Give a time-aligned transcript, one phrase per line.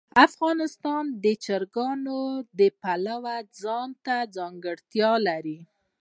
[0.27, 2.05] افغانستان د چرګان
[2.59, 5.59] د پلوه ځانته ځانګړتیا لري.